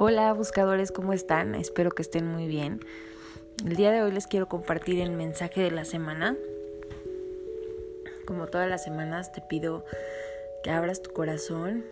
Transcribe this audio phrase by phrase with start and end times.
[0.00, 1.56] Hola buscadores, ¿cómo están?
[1.56, 2.78] Espero que estén muy bien.
[3.66, 6.36] El día de hoy les quiero compartir el mensaje de la semana.
[8.24, 9.84] Como todas las semanas te pido
[10.62, 11.84] que abras tu corazón,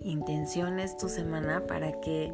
[0.00, 2.32] intenciones tu semana para que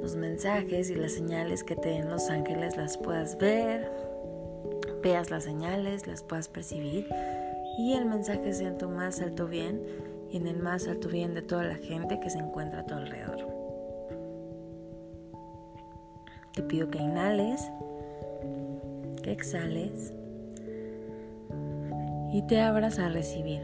[0.00, 3.92] los mensajes y las señales que te den los ángeles las puedas ver,
[5.02, 7.06] veas las señales, las puedas percibir
[7.76, 11.34] y el mensaje sea en tu más alto bien y en el más alto bien
[11.34, 13.46] de toda la gente que se encuentra a tu alrededor.
[16.54, 17.70] Te pido que inhales,
[19.22, 20.12] que exhales
[22.32, 23.60] y te abras a recibir.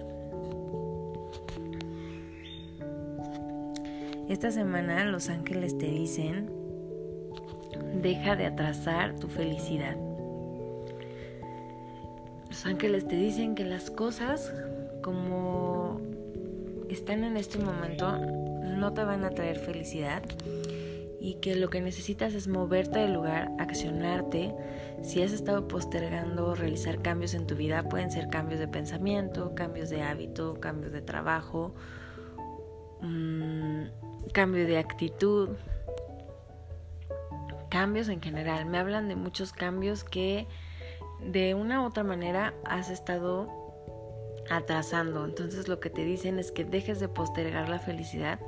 [4.29, 6.51] Esta semana los ángeles te dicen,
[8.03, 9.97] deja de atrasar tu felicidad.
[12.49, 14.53] Los ángeles te dicen que las cosas
[15.03, 16.01] como
[16.91, 20.23] están en este momento no te van a traer felicidad
[21.21, 24.55] y que lo que necesitas es moverte del lugar, accionarte.
[25.03, 29.91] Si has estado postergando realizar cambios en tu vida, pueden ser cambios de pensamiento, cambios
[29.91, 31.75] de hábito, cambios de trabajo,
[33.01, 33.87] mmm,
[34.33, 35.51] cambio de actitud,
[37.71, 38.67] cambios en general.
[38.67, 40.47] Me hablan de muchos cambios que
[41.21, 43.66] de una u otra manera has estado
[44.51, 45.25] atrasando.
[45.25, 48.39] Entonces lo que te dicen es que dejes de postergar la felicidad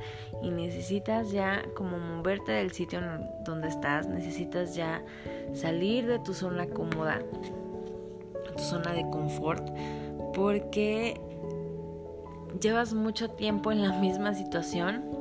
[0.43, 3.01] y necesitas ya como moverte del sitio
[3.45, 5.03] donde estás, necesitas ya
[5.53, 7.21] salir de tu zona cómoda,
[8.57, 9.69] tu zona de confort,
[10.35, 11.21] porque
[12.61, 15.18] llevas mucho tiempo en la misma situación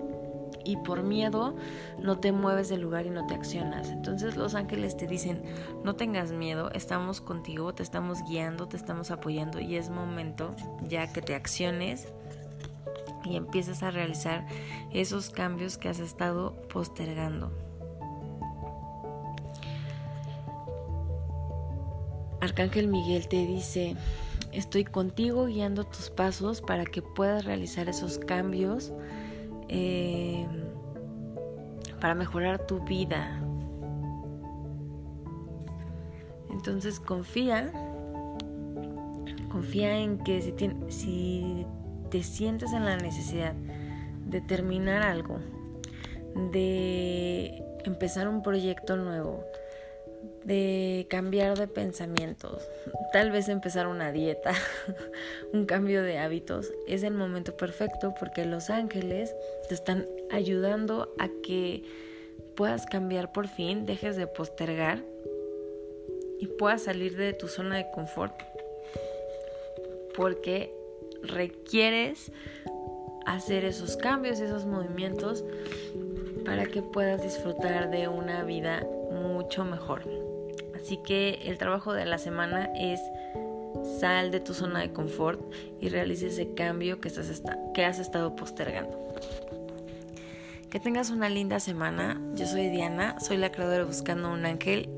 [0.67, 1.55] y por miedo
[1.97, 3.89] no te mueves del lugar y no te accionas.
[3.89, 5.41] Entonces los ángeles te dicen,
[5.83, 11.11] no tengas miedo, estamos contigo, te estamos guiando, te estamos apoyando y es momento ya
[11.11, 12.09] que te acciones
[13.23, 14.45] y empieces a realizar
[14.91, 17.51] esos cambios que has estado postergando.
[22.41, 23.95] Arcángel Miguel te dice,
[24.51, 28.91] estoy contigo guiando tus pasos para que puedas realizar esos cambios
[29.69, 30.45] eh,
[31.99, 33.41] para mejorar tu vida.
[36.49, 37.71] Entonces confía,
[39.49, 40.41] confía en que
[40.89, 41.65] si
[42.09, 43.53] te sientes en la necesidad
[44.25, 45.39] de terminar algo,
[46.51, 49.43] de empezar un proyecto nuevo,
[50.47, 52.65] de cambiar de pensamientos,
[53.11, 54.53] tal vez empezar una dieta,
[55.53, 59.35] un cambio de hábitos, es el momento perfecto porque los ángeles
[59.67, 61.83] te están ayudando a que
[62.55, 65.03] puedas cambiar por fin, dejes de postergar
[66.39, 68.33] y puedas salir de tu zona de confort
[70.15, 70.73] porque
[71.23, 72.31] requieres
[73.25, 75.43] hacer esos cambios, esos movimientos
[76.45, 80.26] para que puedas disfrutar de una vida mucho mejor.
[80.81, 82.99] Así que el trabajo de la semana es
[83.99, 85.41] sal de tu zona de confort
[85.81, 87.41] y realice ese cambio que, estás
[87.73, 88.97] que has estado postergando.
[90.69, 92.21] Que tengas una linda semana.
[92.35, 94.89] Yo soy Diana, soy la creadora Buscando un Ángel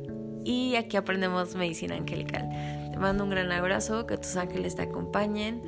[0.44, 2.50] y aquí aprendemos medicina angelical.
[2.92, 5.62] Te mando un gran abrazo, que tus ángeles te acompañen.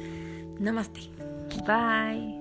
[0.60, 1.02] Namaste.
[1.68, 2.40] Bye.